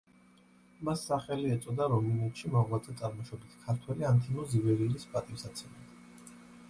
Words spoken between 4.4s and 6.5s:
ივერიელის პატივსაცემად.